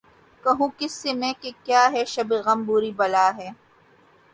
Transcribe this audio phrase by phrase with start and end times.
[0.43, 3.49] کہوں کس سے میں کہ کیا ہے شبِ غم بری بلا ہے